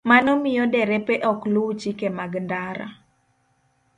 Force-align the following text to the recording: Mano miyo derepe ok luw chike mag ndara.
Mano 0.09 0.31
miyo 0.41 0.63
derepe 0.73 1.15
ok 1.31 1.39
luw 1.53 1.69
chike 1.79 2.07
mag 2.17 2.33
ndara. 2.45 2.87